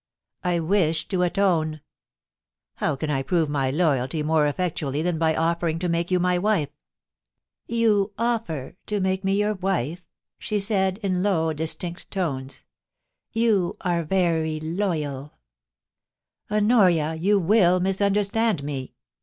[0.43, 1.79] I wish to atone.
[2.77, 6.39] How can I prove my loyalty more effectually than by offering to make you my
[6.39, 6.71] wife?...'
[7.43, 10.09] * You offer to make me your wife,'
[10.39, 12.63] she said, in low, distinct tones.
[12.97, 15.29] * You are very ioyalJ
[15.87, 18.95] * Honoria, you will misunderstand me.